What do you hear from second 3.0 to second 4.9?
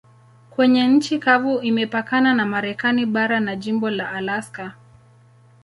bara na jimbo la Alaska.